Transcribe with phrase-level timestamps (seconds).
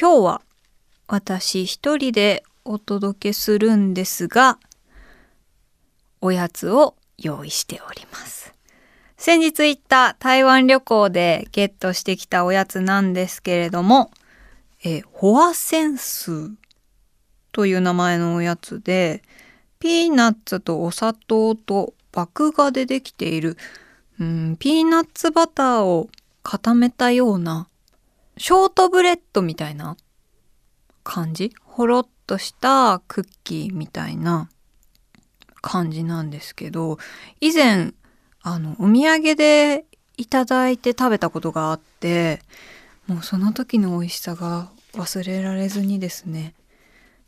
[0.00, 0.40] 今日は
[1.08, 4.58] 私一人でお届けするんですが
[6.22, 8.54] おやつを用意しております。
[9.18, 14.10] 先日行った台湾旅行でゲットしてきたおやつなんですけれども
[14.82, 16.50] えホアセンス
[17.52, 19.22] という名前のおやつで
[19.80, 23.58] ピーナッツとお砂糖と麦芽でできている、
[24.18, 26.08] うん、ピーナッツバターを
[26.42, 27.66] 固めたような
[28.42, 29.98] ショートブレッドみたいな
[31.04, 31.52] 感じ？
[31.62, 34.48] ほろっとしたクッキーみたいな
[35.60, 36.96] 感じなんですけど
[37.42, 37.92] 以前
[38.40, 39.84] あのお土産で
[40.16, 42.40] いただいて食べたことがあって
[43.06, 46.54] もうその時の美味しさが忘れられずにですね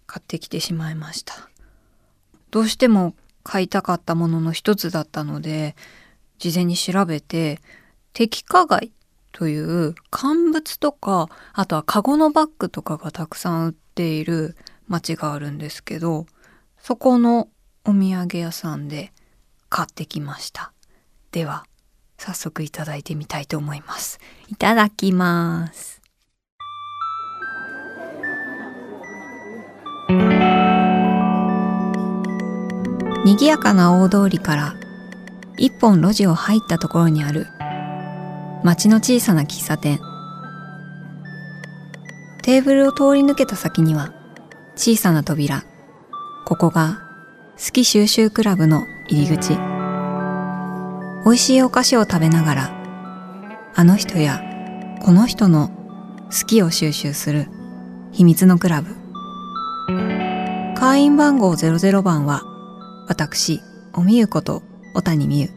[0.06, 1.50] 買ってきてしまいました。
[2.50, 5.76] どうしても買いたかったものの一つだったので
[6.38, 7.60] 事前に調べて
[8.14, 8.92] 摘花街
[9.32, 14.56] という乾物とかあとはカゴのバッグとかがたくさん売っている
[14.88, 16.26] 町があるんですけど
[16.78, 17.48] そこの
[17.84, 19.12] お土産屋さんで
[19.68, 20.72] 買ってきました。
[21.30, 21.64] では
[22.18, 24.20] 早速いただいてみたいと思います。
[24.48, 26.02] いただきます。
[33.24, 34.74] 賑やかな大通りから
[35.56, 37.46] 一本路地を入ったところにある
[38.64, 39.98] 町の小さな喫茶店。
[42.42, 44.12] テーブルを通り抜けた先には
[44.76, 45.64] 小さな扉。
[46.44, 47.02] ここが
[47.58, 49.56] 好き収集クラブの入り口。
[51.24, 54.42] 美味しいお菓子を食べながらあの人や
[55.02, 55.68] この人の
[56.24, 57.46] 好きを収集する
[58.10, 58.94] 秘密のクラブ。
[60.76, 62.42] 会員番号00番は
[63.08, 63.60] 私
[63.92, 64.62] おみゆこと
[64.94, 65.48] 小谷美優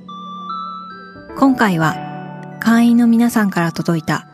[1.38, 2.05] 今回は
[2.66, 4.28] 会員の皆さんから届いた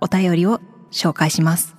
[0.00, 1.76] お便りを紹介します。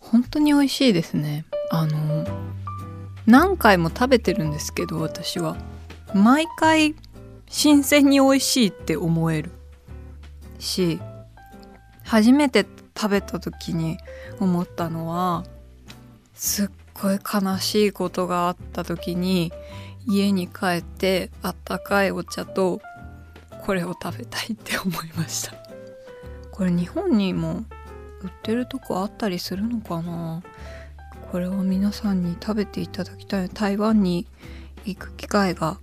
[0.00, 1.44] 本当に美味しいですね。
[1.70, 2.26] あの
[3.24, 5.56] 何回も食べてるんですけど私は
[6.12, 6.96] 毎回
[7.48, 9.52] 新鮮に美味しいって思える
[10.58, 10.98] し
[12.02, 13.96] 初めて食べた時に
[14.40, 15.44] 思ったのは
[16.34, 16.68] すっ
[17.02, 19.52] ごい悲しいことがあった時に
[20.06, 22.80] 家に帰ってあったかいお茶と
[23.64, 25.54] これを食べたいって思いました。
[26.50, 27.64] これ日本にも
[28.22, 30.42] 売ってるとこあったりするのかな？
[31.30, 33.48] これを皆さんに食べていただきたい。
[33.48, 34.26] 台湾に
[34.84, 35.78] 行く機会が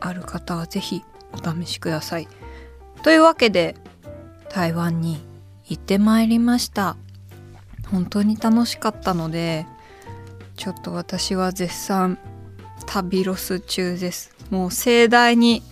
[0.00, 1.02] ある方は是非
[1.32, 2.28] お試しください。
[3.02, 3.74] というわけで
[4.50, 5.20] 台湾に
[5.66, 6.96] 行ってまいりました。
[7.90, 9.66] 本当に楽しかったので
[10.58, 12.18] ちょっと私は絶賛
[12.84, 14.34] 旅ロス中です。
[14.50, 15.62] もう盛大に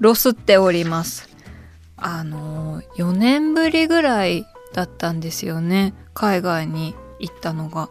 [0.00, 1.28] ロスっております。
[1.96, 5.94] あの4年ぶりぐらいだったんですよね。
[6.14, 7.90] 海外に行ったのが。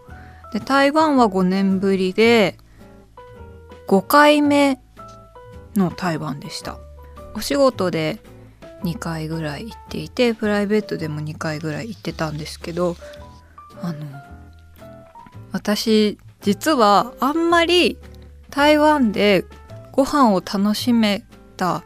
[0.51, 2.57] で台湾は5年ぶりで
[3.87, 4.81] 5回目
[5.77, 6.77] の台湾でした。
[7.35, 8.19] お仕事で
[8.83, 12.97] 2回ぐらい行っていてプライベートでも2回ぐらい行ってたんですけど
[13.81, 14.05] あの
[15.53, 17.97] 私実はあんまり
[18.49, 19.45] 台湾で
[19.91, 21.23] ご飯を楽しめ
[21.57, 21.83] た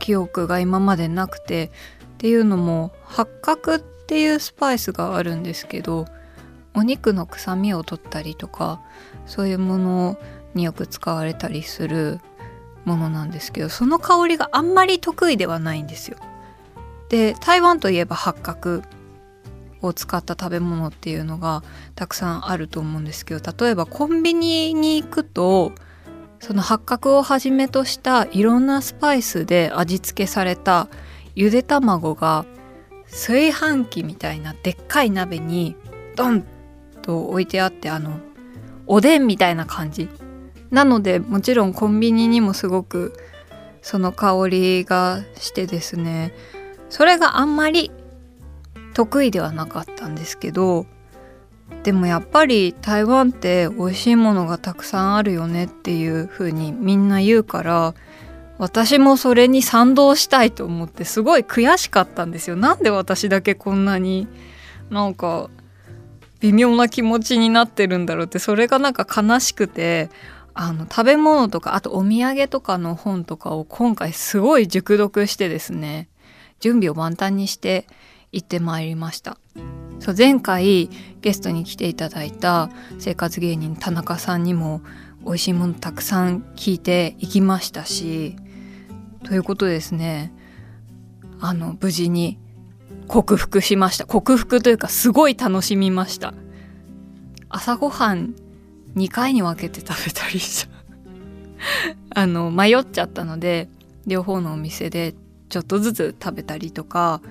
[0.00, 1.70] 記憶が今までなくて
[2.14, 6.06] っていうのも八角っていうスパイスがあるんですけど
[6.74, 8.80] お肉の臭みを取ったりとか
[9.26, 10.18] そういうもの
[10.54, 12.20] によく使われたりする
[12.84, 16.18] ものなんですけどその香りがあんまり得意ではないんですよ。
[17.08, 18.82] で台湾といえば八角
[19.86, 21.62] を使った食べ物っていうのが
[21.94, 25.72] たくさんあると思うんですけど例えばコンビニに行くと
[26.40, 30.88] その八角をはじめとしたいろんなスパイスで味付けされた
[31.34, 32.44] ゆで卵が
[33.10, 35.76] 炊飯器みたいなでっかい鍋に
[36.16, 36.44] ドン
[37.02, 38.18] と置いてあってあの
[38.86, 40.08] おでんみたいな感じ。
[40.70, 43.14] なのでもちろんコンビニにもすごく
[43.80, 46.34] その香りがしてですね
[46.88, 47.92] それがあんまり
[48.94, 50.86] 得意ではなかったんですけど
[51.82, 57.94] でもやっぱり台湾って美味しいものがたくさんあるよねっていう風にみんな言うから
[58.58, 62.56] 私もそれに賛同したいと思ってすごい悔しかったんですよ。
[62.56, 64.28] なんで私だけこんなに
[64.90, 65.50] なんか
[66.40, 70.08] 微妙な気持ちになってるんだろうってそれがなんか悲しくて
[70.54, 76.08] あの食べ物とかあとお土産とかの本とかを今回すごい熟読してですね
[76.60, 77.86] 準備を万端にして
[78.34, 79.38] 行ってまいりました。
[80.00, 80.90] そう前回
[81.22, 84.82] ゲストに来ていただいた生活芸人田中さんにも
[85.24, 88.36] 美味しいものたくさん聞いていきましたし
[89.24, 90.32] ということですね。
[91.40, 92.38] あの無事に
[93.06, 94.04] 克服しました。
[94.04, 96.34] 克服というかすごい楽しみました。
[97.48, 98.34] 朝ごはん
[98.96, 100.74] 2回に分けて食べたりした。
[102.20, 103.68] あの迷っちゃったので
[104.06, 105.14] 両方のお店で
[105.48, 107.22] ちょっとずつ食べたりとか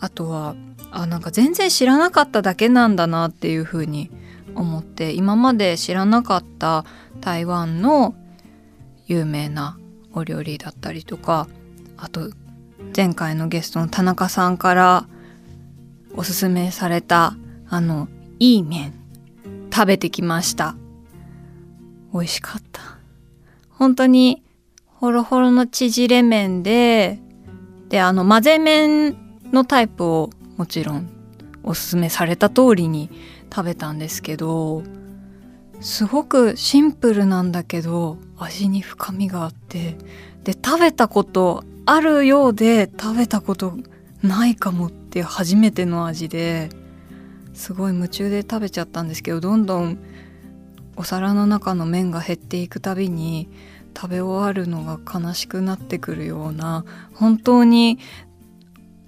[0.00, 0.56] あとは
[0.90, 4.10] あなんか全然知らなかっただけなんだなっていうふうに
[4.54, 6.84] 思って今まで知らなかった
[7.20, 8.14] 台湾の
[9.06, 9.78] 有名な
[10.12, 11.48] お料理だったりとか
[11.96, 12.30] あと
[12.96, 15.06] 前回のゲストの田中さんから
[16.16, 17.36] おすすめされた
[17.68, 18.08] あの
[18.38, 18.94] いい麺
[19.72, 20.74] 食べてきました。
[22.12, 22.80] 美味しかった。
[23.70, 24.42] 本当に
[24.86, 27.18] ホロホロの縮れ麺で
[27.88, 29.16] であの混ぜ麺
[29.52, 31.08] のタイプをもちろん
[31.62, 33.10] おすすめされた通りに
[33.54, 34.82] 食べたんですけど
[35.80, 39.96] すごくシンプルなんだけど味に深みがあって
[40.44, 43.74] で食べたことあるようで食べたこと
[44.22, 46.68] ないかもって初めての味で
[47.54, 49.98] すごい夢中で食べちゃったんですけどどんどん
[50.96, 53.48] お皿の中の麺が減っていくたびに
[53.96, 57.98] 食べ終わるのが悲しくなってくるような本当に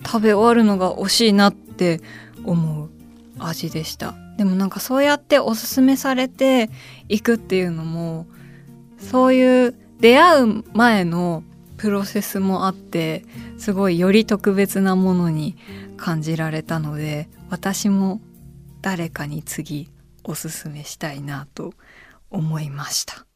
[0.05, 2.01] 食べ終わるのが惜しいなって
[2.45, 2.91] 思う
[3.39, 6.71] 味でしたでもなんかそうやっておすすめされて
[7.09, 8.27] いくっていうのも
[8.99, 11.45] そういう出会う前の
[11.77, 13.25] プロセスもあって
[13.59, 15.57] すごいより特別なものに
[15.97, 18.21] 感じられたので私も
[18.81, 19.91] 誰かに次
[20.25, 21.75] おすすめしたいなと
[22.31, 23.27] 思いました。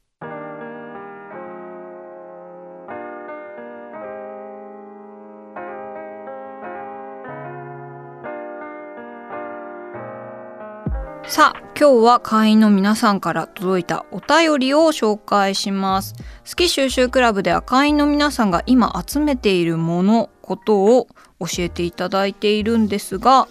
[11.29, 16.15] さあ今日は会員の皆さんから届いたお便りを紹介します。
[16.49, 21.09] 好き収集クラブでは会員の皆さんが今集めているものことを
[21.41, 23.49] 教えていただいているんですが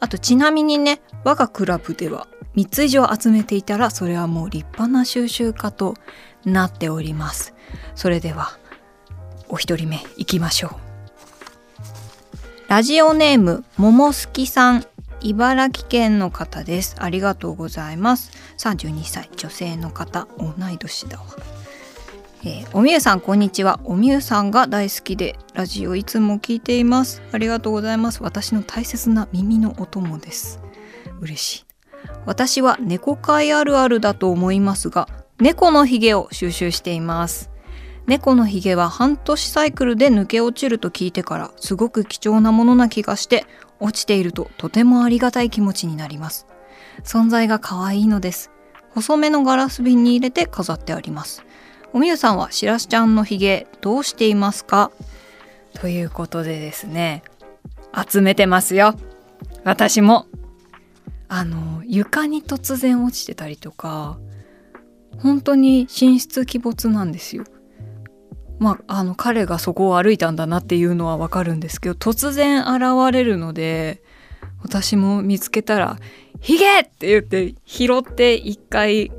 [0.00, 5.94] あとちなみにね我がクラブでは3つ以上集めていたらそれはもう立派な収集家と
[6.46, 7.54] なっております。
[7.94, 8.58] それでは
[9.50, 10.70] お一人目いきましょう。
[12.68, 14.86] ラジオネームももすきさん。
[15.22, 16.96] 茨城県の方です。
[16.98, 18.32] ありがとうございます。
[18.58, 21.24] 32歳、女性の方、同い年だわ。
[22.44, 23.80] えー、おみゆさん、こんにちは。
[23.84, 27.22] おみゆさんが大好きで、ラジオいつも聞いています。
[27.30, 28.22] ありがとうございます。
[28.22, 30.60] 私の大切な耳のお供です。
[31.20, 31.64] 嬉しい。
[32.26, 35.08] 私は猫飼あるあるだと思いますが、
[35.38, 37.52] 猫のヒゲを収集しています。
[38.06, 43.46] 猫のヒゲは半年サイクルで抜け落ちると聞いてからすごく貴重なものな気がして
[43.82, 46.46] 落ちているととてもありがたい気持ちになります。
[47.04, 48.50] 存在が可愛いのです。
[48.90, 51.42] 細めのガラス瓶に入れて飾ってあります。
[51.92, 54.90] おみゆさんはしらすちゃんのひげどうしていますか？
[55.74, 57.22] ということでですね、
[58.08, 58.94] 集めてますよ。
[59.64, 60.26] 私も。
[61.28, 64.18] あの、床に突然落ちてたりとか、
[65.18, 67.44] 本当に寝室鬼没なんですよ。
[68.62, 74.04] まあ、あの彼がそこを歩いたんだなっていうのはわかるんですけど突然現れるので
[74.62, 75.98] 私も見つけたら
[76.40, 79.10] 「ヒゲ!」って言って拾って一回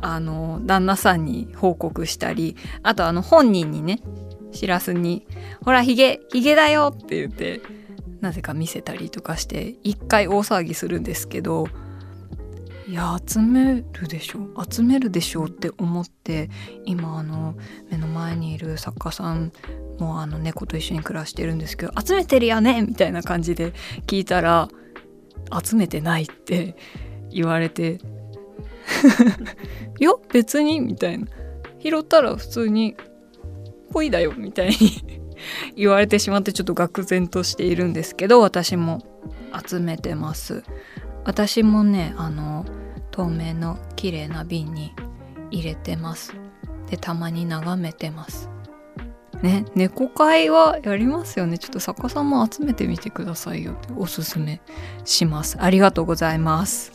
[0.00, 2.54] あの旦那さんに報告したり
[2.84, 4.00] あとあの本人にね
[4.52, 5.26] しらすに
[5.64, 7.62] 「ほらヒゲヒゲだよ!」って言って
[8.20, 11.66] なぜか見せたりとかして一回大騒ぎするんですけど
[12.88, 14.64] いや集めるでしょ？
[14.70, 16.50] 集めるでしょうって思って
[16.84, 17.56] 今あの
[17.90, 19.52] 目の前にいる作家さん
[19.98, 23.72] もあの猫と一緒に暮らしてるんですけど集めてるよねみたいな感じで
[24.06, 24.68] 聞いたら
[25.64, 26.76] 集めてないって
[27.30, 27.98] 言われて
[29.98, 31.26] いや別にみたいな。
[31.82, 32.96] 拾ったら普通に
[33.92, 34.76] ぽいだよみたいに
[35.76, 39.04] 言われてしまってちょっと愕然としているんですけど私も
[39.68, 40.62] 集めてます。
[41.26, 42.64] 私もねあの
[43.10, 44.94] 透明の綺麗な瓶に
[45.50, 46.34] 入れてます。
[46.88, 48.48] でたまに眺めてます。
[49.42, 51.58] ね猫会はやりますよね。
[51.58, 53.72] ちょっと作家さんも集めてみてくださいよ。
[53.72, 54.60] っておすすめ
[55.04, 55.56] します。
[55.60, 56.92] ありがとうございます。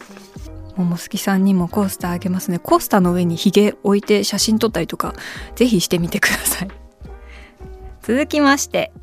[0.77, 2.59] 桃好きさんにもコースターあげますね。
[2.59, 5.13] コースターの上にヒゲ置いて写真撮ったりとか
[5.55, 6.69] ぜひしてみてください。
[8.01, 8.93] 続きまして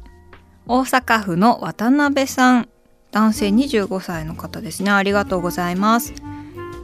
[0.67, 2.69] 大阪府の渡辺さん。
[3.13, 4.91] 男性25歳の方ですね。
[4.91, 6.13] ありがとうございます。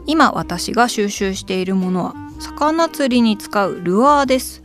[0.07, 4.62] 今私が収集しているものは魚釣りに使うルアーです。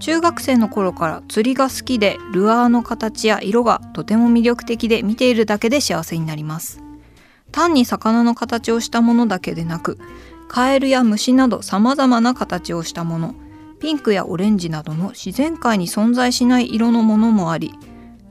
[0.00, 6.84] 中学生の頃から釣りが好きでルアーの形や色がとても魅力的で見ているだけで幸せになります。
[7.54, 9.98] 単に魚の形をしたものだけでなく
[10.48, 13.36] カエルや虫など様々な形をしたもの
[13.78, 17.72] ピンクやオレンジなどの自然界に存在しない色のものもあり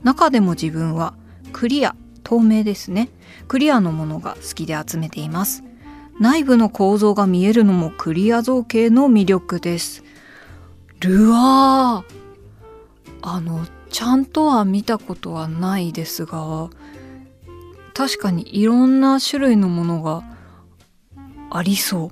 [0.02, 1.14] 中でも自分は
[1.54, 3.10] クリア透明ですね。
[3.46, 5.62] クリアのものが好きで集めています。
[6.18, 10.02] 内部の構造が見えるのもクリア造形の魅力です。
[11.00, 12.24] ルアー。
[13.22, 16.68] あのちゃんとは見たことはないですが
[17.94, 20.24] 確かにいろんな種類のものが
[21.50, 22.10] ありそ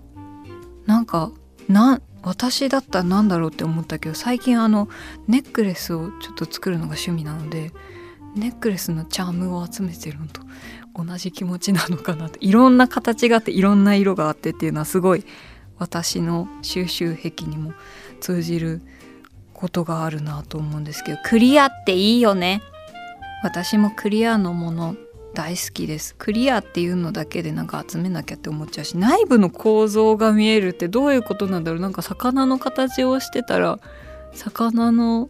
[0.86, 0.88] う。
[0.88, 1.32] なんか
[1.68, 4.88] な私だったら何だろうって思ったけど最近あの
[5.26, 7.72] ネックレスをちょっと作るのが趣味なので
[8.34, 10.40] ネックレスのチャームを集めてるのと
[10.94, 12.38] 同じ気持ちなのかなと。
[12.40, 15.24] いろんな形があっていろんな色があってっていうのはすごい
[15.78, 17.72] 私の収集癖にも
[18.20, 18.82] 通じる
[19.52, 22.62] ことがあるなと思うんですけどクリアっていいよね。
[23.42, 24.96] 私もクリアのもの
[25.34, 26.14] 大好きです。
[26.16, 31.80] クリアっていうのだけでなんか集めなきゃって思っちゃうし内部の構造が見えるってどういうことなんだろう。
[31.80, 33.78] なんか魚の形をしてたら
[34.34, 35.28] 魚の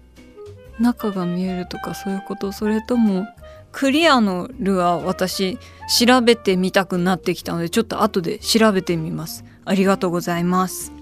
[0.82, 3.26] 中が見えるとかそういうことそれとも
[3.72, 5.58] クリアのルアー私
[5.88, 9.44] 調べてみたくなってきたのでちょっと後で調べてみます。
[9.64, 10.92] ありがとうございます。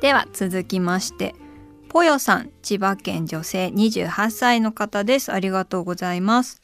[0.00, 1.34] では続きまして
[1.88, 5.32] ぽよさん千葉県女性28歳の方です。
[5.32, 6.60] ありがとうございます。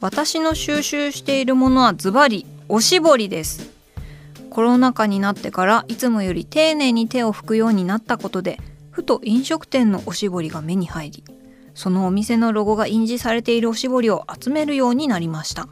[0.00, 3.70] 私の収集しているものはズバリおしぼりです。
[4.50, 8.58] コロナ禍になってからいつもより丁寧に手を拭くようになったことで
[8.92, 11.24] ふと飲食店のおしぼりが目に入り
[11.74, 15.68] そのお店のロゴが印字されているおしぼりを集めるようになりました。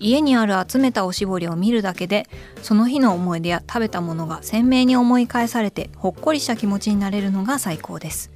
[0.00, 2.28] 家にある集めたおしぼりを見るだけで
[2.62, 8.30] その日の思い出や食べたものが鮮明に思い返されてほっこりした気持ちになれるのが最高です。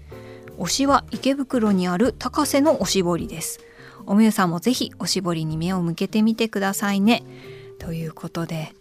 [0.59, 3.61] 推しは池袋にある高瀬のおしぼりです。
[4.07, 7.23] おみゆさんもぜひおしぼりに目を向けてみてくださいね。
[7.79, 8.75] ということで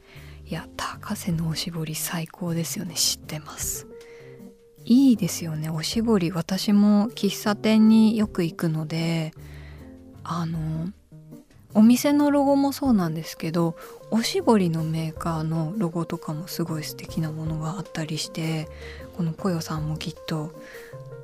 [0.48, 2.96] いや高瀬のおしぼり最高ですよね。
[2.96, 3.91] 知ってます。
[4.86, 5.70] いいですよね。
[5.70, 9.34] おしぼり私も喫茶店によく行くので
[10.24, 10.92] あの
[11.74, 13.76] お店のロゴもそうなんですけど
[14.10, 18.68] おしぼりのメーカーのロゴとかもすごい素敵なものがあったりして
[19.16, 20.52] このぽよさんもきっと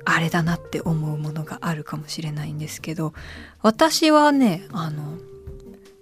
[0.04, 3.12] あれだなって思うものがあるかもしれないんですけど
[3.60, 5.18] 私はねあの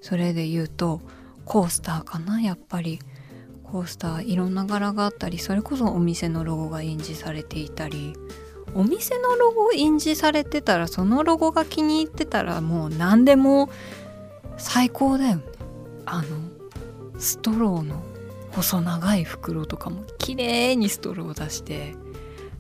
[0.01, 1.01] それで言うと
[1.45, 3.01] コースターかなやっぱり。
[3.71, 8.15] コースターいろんな柄があったりそれこそお店のロゴが印字されていたり
[8.75, 13.71] お店のロゴ印字されてたらそのロゴが気に入ってたらもう何でも
[14.57, 15.43] 最高だよね。
[16.07, 16.29] あの
[17.19, 18.03] ストローの
[18.53, 21.95] 細長い袋とかも綺麗にストローを出して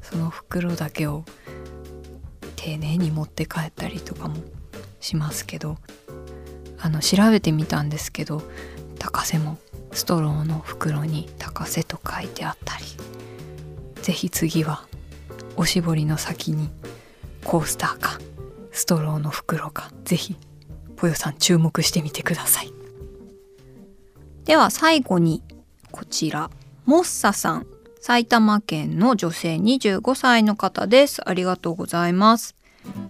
[0.02, 1.24] その袋だけを
[2.56, 4.36] 丁寧に持って帰ったりとかも
[5.00, 5.76] しますけど
[6.78, 8.42] あの調べてみたんですけど
[8.96, 9.58] 高瀬も
[9.92, 12.84] ストローの袋に高瀬と書いてあったり。
[14.02, 14.86] 是非次は
[15.56, 16.68] おしぼりの先に
[17.44, 18.20] コースターか
[18.72, 20.36] ストローの袋か是非
[20.96, 22.72] ぽよさん注目してみてください。
[24.44, 25.42] では最後に
[25.90, 26.50] こちら
[26.84, 27.66] モッサさん。
[28.00, 31.28] 埼玉県の女性25歳の方です。
[31.28, 32.54] ありがとうございます。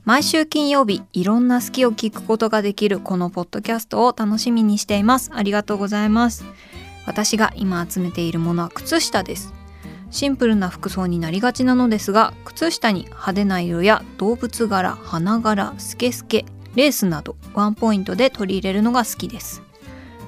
[0.04, 5.30] 毎週金曜日いろんな好きを聞くことができるこのポッドキャストを楽しみにしています。
[5.34, 6.44] ありがとうございます。
[7.06, 9.52] 私が今集めているものは靴下です。
[10.10, 16.44] シンプルな服装になりがちなのですが靴下に派手な色や動物柄花柄スケスケ
[16.76, 19.62] レースなどワンポイントで取り入れるのが好きです。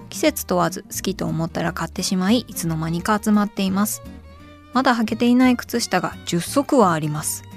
[0.09, 4.02] 季節問わず好きと思ったら買ってしまいいつの間にか集まっています。
[4.73, 7.48] まだ履けていない靴下が10足はあります。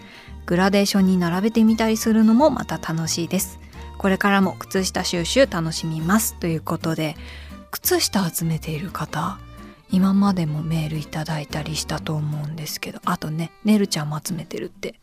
[0.52, 3.58] グラデーションに並べてみたりするのもまた楽しいです
[3.98, 6.38] これからも靴下収集楽しみます。
[6.42, 7.16] ということで
[7.72, 9.40] 靴下集めている方
[9.92, 14.96] 今までもメールいただいたりしたと思うんですけどあとねねるちゃんも集めてるって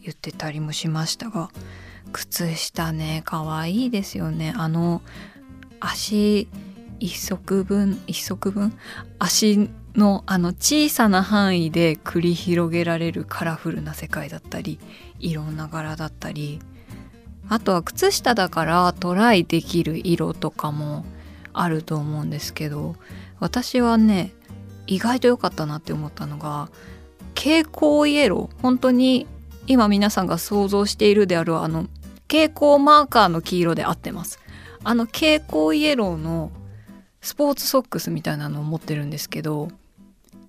[0.00, 1.50] 言ってたりもしましたが
[2.14, 4.54] 靴下ね可愛いですよね。
[4.56, 5.02] あの
[5.80, 6.48] 足
[6.98, 8.72] 一足分一足分
[9.18, 14.78] 足のあの小さな範囲で繰り広げられるカラフルな世界だったり
[15.20, 16.60] いろんな柄だったり
[17.48, 21.04] あとは靴下だからトライできる色とかも
[21.52, 22.96] あると思うんですけど
[23.38, 24.32] 私はね
[24.86, 26.68] 意外と良かったなって思ったのが
[27.34, 28.62] 蛍光イエロー。
[28.62, 29.26] 本当に
[29.66, 31.86] 今皆さんが想像しているであるあの
[32.28, 34.40] 蛍光マーカーの黄色で合ってます。
[34.82, 36.50] あの蛍光イエローの
[37.22, 39.68] スポーツソックスみたいなのを持ってるんですけど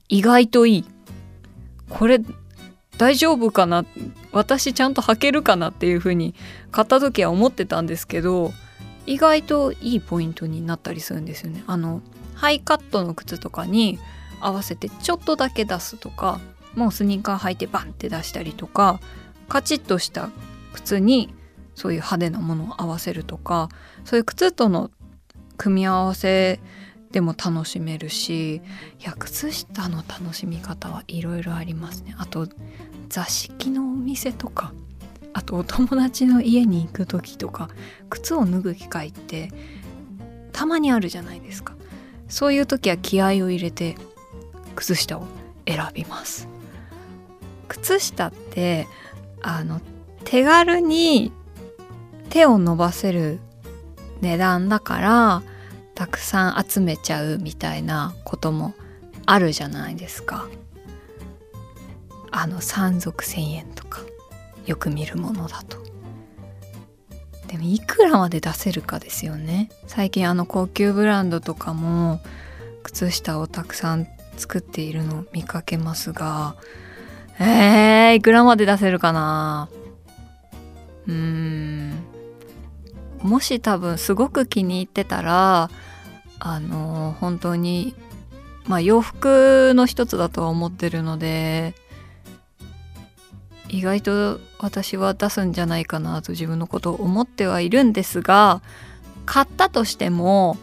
[0.09, 0.85] 意外といい。
[1.89, 2.19] これ
[2.97, 3.85] 大丈夫かな？
[4.31, 6.35] 私ちゃんと履けるかなっていう風に
[6.71, 8.51] 買った時は思ってたんですけど
[9.05, 11.63] 意外といいポイントになったりするんですよね。
[11.67, 12.01] あの
[12.33, 13.99] ハイカットの靴とかに
[14.41, 16.39] 合わせてちょっとだけ出すとか
[16.75, 18.99] もうスニーカー履いてバンって出したりとか
[19.47, 20.29] カチッとした
[20.73, 21.33] 靴に
[21.75, 23.69] そういう派手なものを合わせるとか
[24.03, 24.91] そういう靴との
[25.57, 26.59] 組み合わせ
[27.15, 28.61] でも楽しめるしい
[28.99, 32.13] や靴下の楽しみ方はいろいろありますね。
[32.17, 32.45] あと
[33.07, 34.73] 座敷のお店とか
[35.31, 37.69] あとお友達の家に行く時とか
[38.09, 39.49] 靴を脱ぐ機会って
[40.51, 41.77] たまにあるじゃないですか。
[42.27, 43.95] そういう時は気合を入れて
[44.75, 45.25] 靴下を
[45.65, 46.49] 選びます。
[47.69, 48.89] 靴下って
[49.41, 49.79] あの
[50.25, 51.31] 手軽に
[52.29, 53.39] 手を伸ばせる
[54.19, 55.43] 値段だから
[55.95, 58.73] たくさん集めちゃうみたいなことも
[59.25, 60.47] あるじゃないですか。
[62.31, 64.01] あの山賊1,000円とか
[64.65, 65.77] よく見るものだと。
[67.47, 69.69] でもいくらまで出せるかですよね。
[69.87, 72.19] 最近あの高級ブランドとかも
[72.83, 76.55] 靴下をたくさん作っているのを見かけますが
[77.39, 79.69] えー、いくらまで出せるかな。
[81.07, 82.14] うーん。
[83.21, 85.69] もし多分すごく気に入ってたら
[86.39, 87.95] あの本当に
[88.67, 91.73] まあ洋服の一つだとは思ってるので
[93.69, 98.61] 意外と私は出すんじゃないかなと自分のことを思ってはいるんですが
[99.25, 100.57] 買ったとしても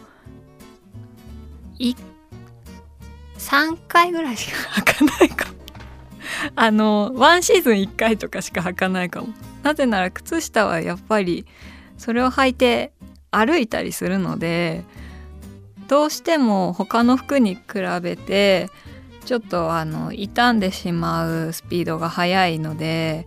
[3.43, 5.53] 3回ぐらいしか履かないかも。
[6.55, 9.27] あのワンシーズン1回とかしか履かないかも。
[9.63, 11.45] なぜなら靴下はやっぱり
[12.03, 12.91] それを履いて
[13.31, 14.83] 歩いたりするので
[15.87, 17.61] どうしても他の服に比
[18.01, 18.69] べて
[19.23, 23.25] ちょっとあの傷んでしまうスピードが速いので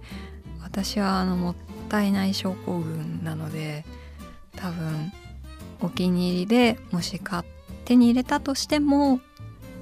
[0.62, 1.54] 私はあのもっ
[1.88, 3.86] たいない症候群なので
[4.56, 5.10] 多分
[5.80, 7.44] お気に入りでもし買
[7.86, 9.20] 手に入れたとしても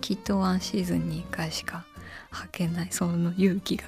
[0.03, 1.85] きっとワンシーズンに1回しか
[2.31, 3.87] 履けないその勇気が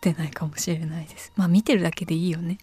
[0.00, 1.32] 出ないかもしれないです。
[1.34, 2.58] まあ見てるだけでいいよね。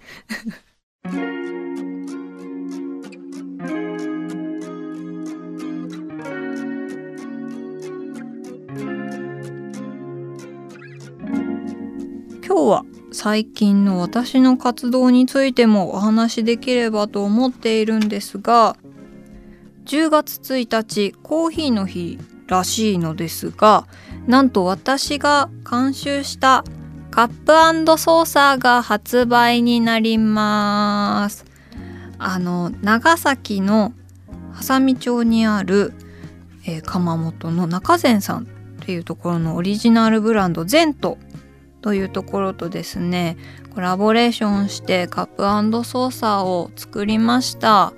[12.49, 18.75] 今日は最近の私の活動についてもお話しできればと思っているんですが
[19.85, 23.87] 10月1日コーヒーの日らしいのですが
[24.25, 26.63] なんと私が監修した
[27.11, 27.27] カッ
[27.85, 31.45] プソーサーが発売になります。
[32.17, 33.93] あの長崎の
[34.53, 35.93] 波佐見町にある、
[36.65, 38.45] えー、窯元の中善さんっ
[38.85, 41.17] ていうところのオリジナルブランドゼント
[41.81, 43.37] というところとですね
[43.73, 45.43] コラボレーションしてカップ
[45.85, 47.93] ソーサーを作りました。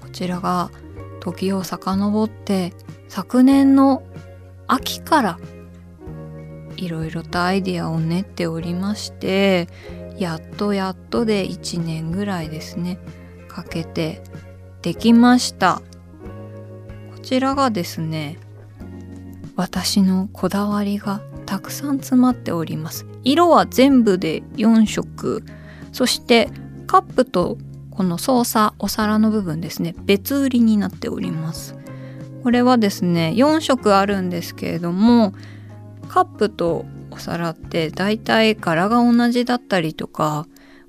[0.00, 0.70] こちらが
[1.20, 2.72] 時を遡って
[3.08, 4.02] 昨年の
[4.66, 5.38] 秋から
[6.76, 9.68] いろいろとアイデアを練っておりまして
[10.18, 12.98] やっとやっとで1年ぐらいですね
[13.48, 14.22] かけて
[14.82, 15.80] できました。
[17.12, 18.38] こちらがですね
[19.56, 23.06] 私のこだわりがたくさん詰まっております。
[23.22, 25.42] 色は全部で4色。
[25.92, 26.50] そして
[26.86, 27.56] カップと
[27.90, 31.76] この操作お皿の部分ですね別売りになっております。
[32.42, 35.32] これはですね4色あるんですけれども
[36.04, 40.46] カップとお皿ってだいたい柄が同じだったりとか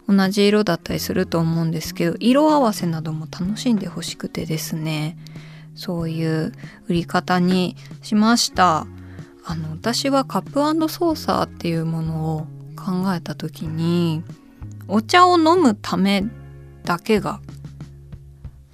[0.08, 5.17] 同じ色だったりすると思うんですけど色合わせなども楽しんでほしくてですね
[5.75, 6.54] そういう
[6.88, 8.88] 売り方にしました
[9.45, 10.54] あの私はカップ
[10.89, 14.23] ソーサーっていうものを考えた時に
[14.88, 16.23] お茶を飲むため
[16.84, 17.39] だけが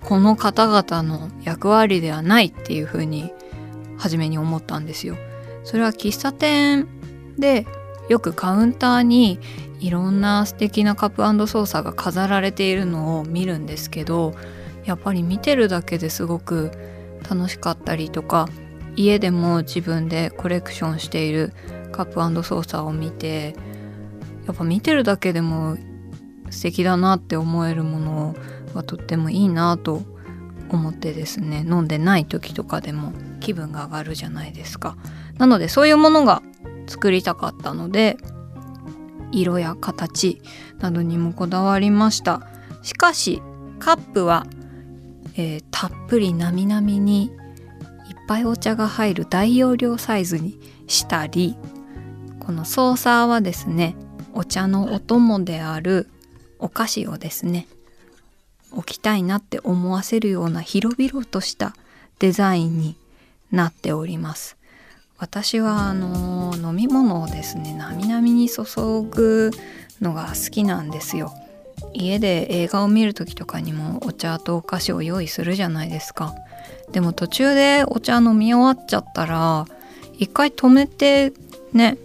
[0.01, 3.31] この方々の役割ではないっていうふうに
[3.97, 5.15] 初めに思ったんですよ。
[5.63, 6.87] それは喫茶店
[7.37, 7.65] で
[8.09, 9.39] よくカウンターに
[9.79, 14.35] いろんな素敵なカップソーサーが飾られているのを見るんですけど
[14.85, 16.71] やっぱり見てるだけですごく
[17.29, 18.47] 楽しかったりとか
[18.95, 21.53] 家でも自分でコレクションしている
[21.91, 23.55] カップソーサーを見て
[24.45, 25.77] やっぱ見てるだけでも
[26.49, 28.35] 素敵だなって思えるもの
[28.73, 30.01] はとってもいいなと
[30.69, 34.97] 思ってですね飲んでない時とかでも気分が上がるじゃないですか。
[35.41, 36.43] なのでそういうものが
[36.85, 38.15] 作りたかったので
[39.31, 40.39] 色や形
[40.77, 42.47] などにもこだわりました。
[42.83, 43.41] しかし
[43.79, 44.45] カップは、
[45.35, 47.31] えー、たっぷりなみなみにいっ
[48.27, 51.57] ぱいお茶が入る大容量サイズにしたり
[52.39, 53.95] このソーサーはですね
[54.33, 56.07] お茶のお供である
[56.59, 57.65] お菓子をですね
[58.71, 61.75] 置きたいなって思わせるような広々とした
[62.19, 62.95] デザインに
[63.51, 64.60] なっております。
[65.21, 68.63] 私はあの飲み物をですねなみなみに注
[69.03, 69.51] ぐ
[70.01, 71.31] のが好きなんですよ。
[71.93, 76.33] 家で映画を見る時とかにもお茶とお菓子を用意するじゃないですか。
[76.91, 79.67] でも途中でお茶飲み終わっちゃったら
[80.17, 81.33] 一回止めて
[81.71, 81.97] ね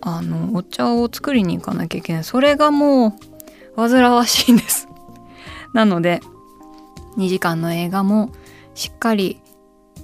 [0.00, 2.24] あのお茶を作りに行かなきゃいけない。
[2.24, 3.18] それがも
[3.76, 4.88] う煩わしいんです。
[5.74, 6.22] なので
[7.18, 8.32] 2時間の映画も
[8.74, 9.42] しっかり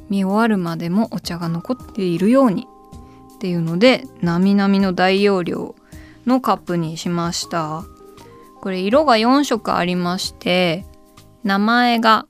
[0.08, 2.66] 見終わるまでもお茶が残っているように
[3.34, 5.74] っていうのでなみなみの大容量
[6.26, 7.84] のカップにしました。
[8.60, 10.84] これ色が4色ありまして
[11.44, 12.26] 名前が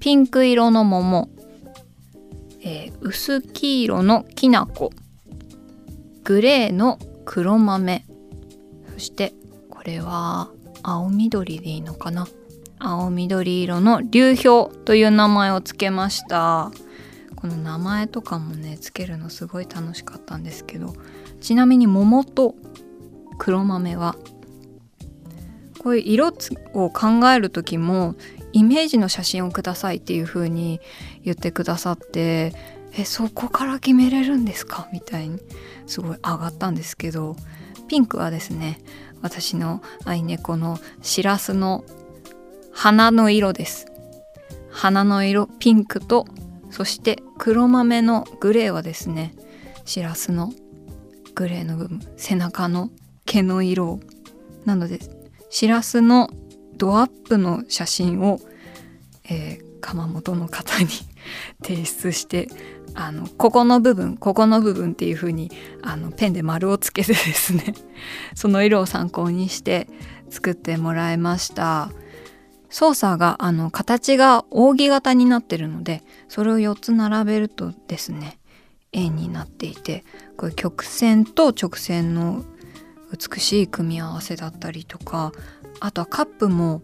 [0.00, 1.28] ピンク色の桃、
[2.60, 4.90] えー、薄黄色のきな粉
[6.24, 8.04] グレーの黒豆
[8.94, 9.32] そして
[9.70, 10.50] これは
[10.82, 12.26] 青緑でいいのかな？
[12.84, 16.70] 青緑色の流氷という名前を付けました。
[17.36, 20.94] この名前とかもね付けるのすごい楽しかったんですけど
[21.42, 22.54] ちなみに桃と
[23.36, 24.16] 黒豆は
[25.78, 26.32] こういう色
[26.72, 28.14] を考える時も
[28.54, 30.80] イメージの写真をくださいっていう風に
[31.22, 32.54] 言ってくださって
[32.96, 34.88] えそこから決めれるんですか？
[34.90, 35.38] みたいに
[35.86, 37.36] すごい上がったんですけど
[37.88, 38.80] ピンクはですね
[39.20, 41.84] 私の愛猫のしらすの
[42.74, 43.86] 花の色です
[44.70, 46.26] 花の色ピンクと
[46.70, 49.34] そして黒豆のグレーはですね
[49.84, 50.52] しらすの
[51.34, 52.90] グレーの部分背中の
[53.24, 54.00] 毛の色
[54.64, 54.98] なので
[55.50, 56.28] しらすの
[56.76, 58.40] ドアップの写真を、
[59.30, 60.88] えー、窯元の方に
[61.62, 62.48] 提出して
[62.94, 65.50] あのここの部分ここの部分っていう風に
[65.82, 67.74] あにペンで丸をつけてですね
[68.34, 69.88] その色を参考にして
[70.28, 71.90] 作ってもらいました。
[72.74, 78.36] 操作があの形が扇形になってるのでそれを4つ並べるとですね
[78.92, 80.04] 円になっていて
[80.36, 82.44] これ曲線と直線の
[83.12, 85.30] 美しい組み合わせだったりとか
[85.78, 86.82] あとはカップも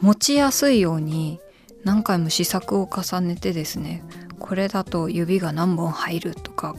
[0.00, 1.40] 持ちやすいように
[1.82, 4.04] 何回も試作を重ねてですね
[4.38, 6.76] これだと指が何本入るとか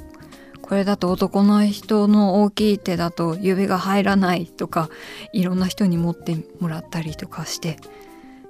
[0.62, 4.90] これだと男の人の大きい手だと指が入らないとか
[5.34, 7.76] いろんな人に持ってもらったりとかして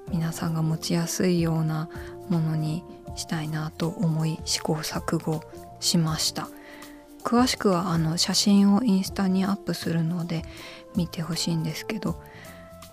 [0.09, 1.89] 皆さんが持ちやすいような
[2.29, 2.83] ものに
[3.15, 5.41] したいなと思い試行錯誤
[5.79, 6.49] しました。
[7.23, 10.43] 詳しくはあの写真をインスタにアップするので
[10.95, 12.21] 見てほしいんですけど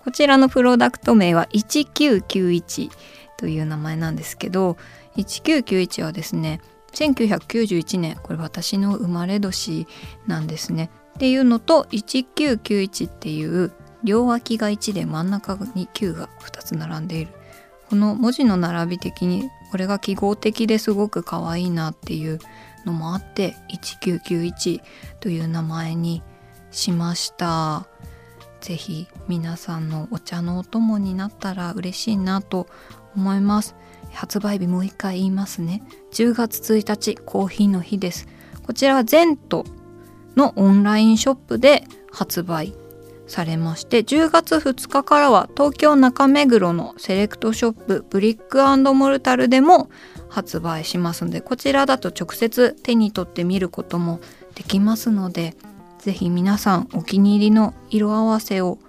[0.03, 2.91] こちらのプロダクト名は1991
[3.37, 4.77] という名前なんですけど
[5.17, 6.61] 1991はですね
[6.93, 9.87] 1991年これ私の生まれ年
[10.27, 10.89] なんですね。
[11.15, 13.71] っていうのと1991っていう
[14.03, 17.31] 両脇が1で真ん中に9が2つ並んでいる。
[17.89, 22.39] この文字の並び的にこれが記号的ですごく可愛いなっていう
[22.85, 24.81] のもあって1991
[25.19, 26.21] という名前に
[26.71, 27.87] しました。
[28.61, 32.67] 是非皆さんのお茶のお供になったら嬉しいなと
[33.15, 33.75] 思います。
[34.11, 35.81] 発売日もう一回言いますね。
[36.11, 38.27] 10月1日コーヒーの日です。
[38.65, 39.65] こちらはゼント
[40.35, 42.73] のオンラインショップで発売
[43.29, 48.59] されまして10月2日からは東京中目黒のセレクトショップブリック
[48.93, 49.89] モルタルでも
[50.29, 54.19] 発売しますのでこちらだと直接手に取って見ることも
[54.55, 55.55] できますので
[55.99, 58.79] 是非皆さんお気に入りの色合わせを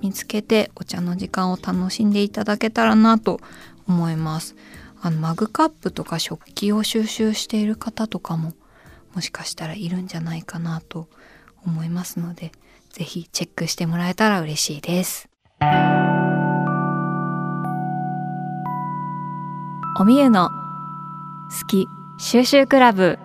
[0.00, 3.40] 見つけてお茶の時間を楽しんでいただけたらなと
[3.86, 4.56] 思います。
[5.02, 8.52] あのマグカップとか食器を収集している方とかも
[9.14, 11.08] もしかしたらいるんじゃないかなと
[11.66, 12.52] 思いますので
[12.92, 15.28] ぜひチェックしてもらえたら嬉しいです。
[19.98, 21.86] おみゆの好き
[22.18, 23.18] 収集クラブ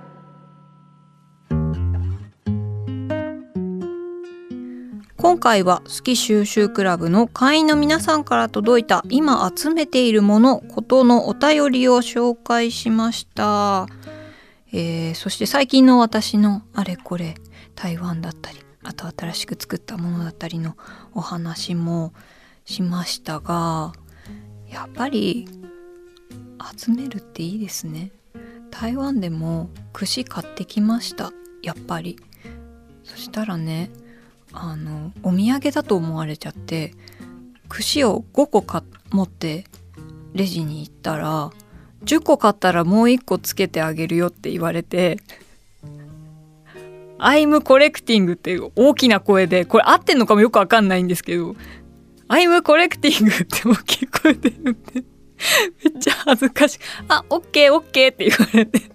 [5.17, 13.87] 今回は好き収集クラブの会員の皆さんから届いた今集めているものことのお便りを紹介しました、
[14.73, 17.35] えー、そして最近の私のあれこれ
[17.73, 20.77] 台湾だったりあと新しく作ったものだったりの
[21.13, 22.13] お話も
[22.65, 23.93] しましたが
[24.69, 25.47] やっぱり
[26.77, 28.11] 集めるっていいですね。
[28.71, 31.31] 台湾でも串買ってきました。
[31.61, 32.17] やっぱり。
[33.03, 33.91] そしたらね
[34.51, 36.93] あのお土産だと思われちゃって
[37.69, 39.65] 串を5個か持って
[40.33, 41.51] レジに行ったら
[42.03, 45.19] 10個買ったらもう1個つけてあげるよって言われて
[47.17, 51.55] 「アイムコレクティング」っていう大きな声でこれ合ってんのかもよくわかんないんですけど
[52.27, 55.03] 「アイムコレクティング」って大きい声で言って
[55.83, 58.94] めっちゃ恥ずかしい「あオッケーオッケー」って言われて。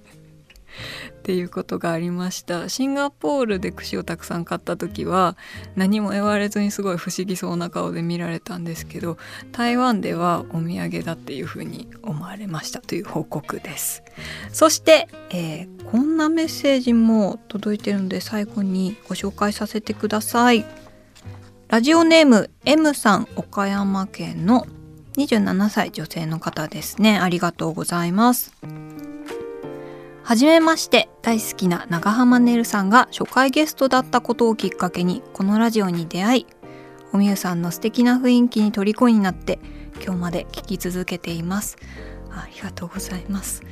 [1.21, 2.71] っていうことがありました。
[2.71, 5.37] シンガポールで串をたくさん買った時は
[5.77, 9.19] 何も言われずにすごい不思議そうな顔で見られたんですけど
[9.53, 14.03] 台湾ではお土産だっていうふうに思われましたという報告です。
[14.51, 20.65] そして、えー、こんなメッセージも届いてるので最後にご紹介させてください。
[21.69, 24.67] ラジオネーム M さん岡山県の
[25.19, 27.19] 27歳女性の方ですね。
[27.19, 28.55] ありがとうございます。
[30.31, 36.47] はじめまして大好きな長浜ねるさんが初回ゲストだったことをきっかけにこのラジオに出会い
[37.13, 39.59] おみゆさんの素敵な雰囲気に虜になって
[39.97, 41.79] 今日まで聞き続けています。
[42.31, 43.65] ありがとうございます。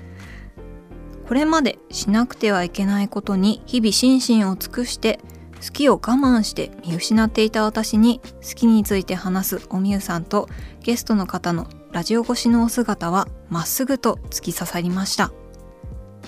[1.29, 5.21] これまでしなくてはいけないことに日々心身を尽くして
[5.64, 10.49] 好きを我慢して見失っていた私に好きについて話すおみゆさんと
[10.83, 15.31] ゲストの方のラジオ越しのお姿はまっすぐと突き刺さりました。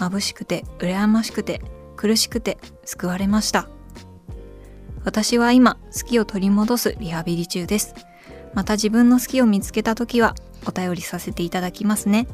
[0.00, 1.60] 眩しくて羨ましくて
[1.96, 3.68] 苦しくて救われました。
[5.04, 7.94] 私は今好きを取り戻すリハビリ中です。
[8.54, 10.34] また自分の好きを見つけた時は
[10.66, 12.26] お便りさせていただきますね。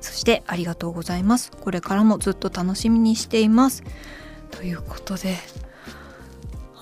[0.00, 1.50] そしてありがとうございます。
[1.50, 3.82] これからもずっと楽しみにしています。
[4.50, 5.36] ということで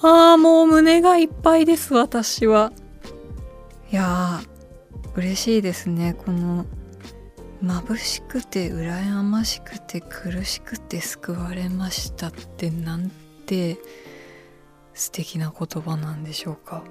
[0.03, 2.73] ああもう胸がいっぱいです私は。
[3.91, 6.65] いやー嬉しいですねこの
[7.63, 13.09] 眩しくて羨ましくて苦しくて救われましたってなん
[13.47, 13.79] て
[14.95, 16.83] 素敵な言葉なんでしょうか。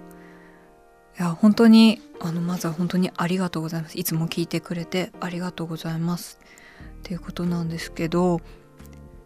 [1.20, 4.00] いや本当にあのまずは本当にありがとうございます。
[4.00, 6.40] いつも聞いてくれてありがとうございます。
[7.00, 8.40] っていうことなんですけど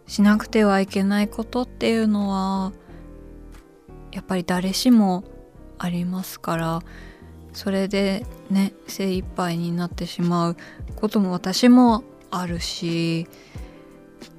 [0.06, 2.72] しなくてはいけないことっていうのは
[4.12, 5.24] やっぱり誰しも
[5.78, 6.82] ありますから
[7.56, 10.56] それでね精一杯になってしまう
[10.94, 13.26] ことも私もあるし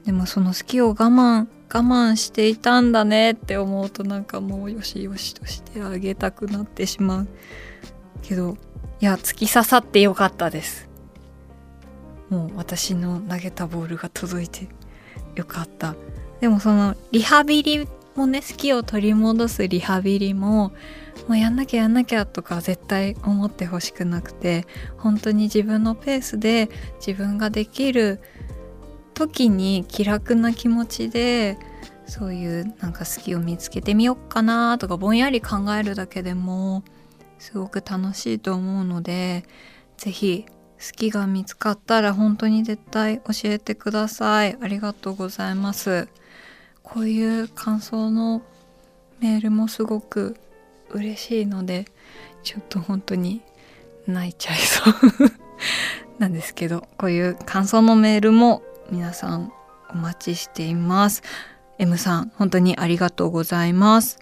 [0.06, 7.28] でもその好きを我慢我慢していたんだねって思うとなんかもうよしよしとしてあげたくなってしまう
[8.22, 8.56] けど
[9.02, 10.88] いや突き刺さってよかったです。
[12.30, 14.68] もう私の投げたボールが届いて
[15.36, 15.96] よかった。
[16.40, 20.74] でもそのリハビリもね好きを取り戻すリハビリも
[21.28, 24.66] もうやんなきゃやんなきゃとか絶対思ってほしくなくて
[24.98, 26.70] 本当に自分のペースで
[27.06, 28.20] 自分ができる
[29.14, 31.58] 時に気楽な気持ちで
[32.08, 36.84] そういうなんか好きを見つけてみよっかなとかぼんやり考えるだけでも
[37.40, 39.44] すごく楽しいと思うので
[39.98, 40.46] 是非
[40.80, 44.58] 好きが見つかったら本当に絶対教えてください。
[44.62, 46.08] ありがとうございます。
[46.88, 48.42] こういう感想の
[49.20, 50.38] メールもすごく
[50.90, 51.86] 嬉しいので
[52.44, 53.42] ちょっと本当に
[54.08, 54.94] 泣いちゃいそう。
[56.18, 59.52] なんですけどこういう感想のメールも皆さん
[59.90, 61.24] お待ちしています。
[61.78, 64.20] M さん本当にありがとうございます。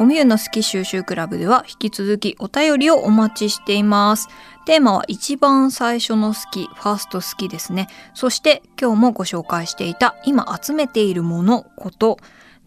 [0.00, 4.28] おみゆの好き収集クラブでは引き続きお便りをお待ちしています。
[4.66, 7.86] テーマは一番最初の好き、ファースト好きですね。
[8.12, 12.18] そして今日もご紹介していた今集めているもの、こと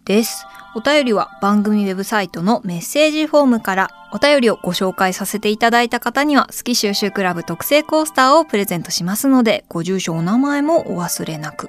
[0.06, 0.46] です。
[0.74, 11.68] お便りは番組ウェブサイトのメッセージフォームからお便りをご紹介させていただいた方には好き収集クラブ特製コースターをプレゼントしますのでご住所お名前もお忘れなく。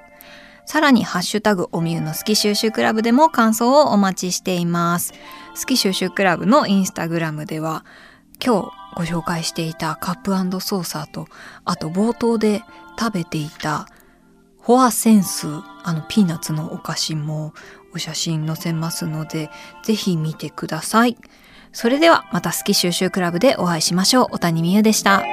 [0.70, 5.14] さらにハッシュタグおみゆの好き収集クラブでも感想をお待ちしています。
[5.60, 7.84] 好き収集クラブのインスタグラムでは
[8.40, 10.30] 今日ご紹介していたカップ
[10.62, 11.26] ソーサーと
[11.66, 12.62] あと冒頭で
[13.00, 13.88] 食べていた
[14.62, 15.48] フォアセンス
[15.84, 17.56] あのピーナッツのお菓子も
[17.96, 19.50] お写真載せますので、
[19.82, 21.18] ぜひ見てください。
[21.74, 24.28] それではまた好き収集クラブでお会いしましょう。
[24.34, 25.24] 小谷美優でした。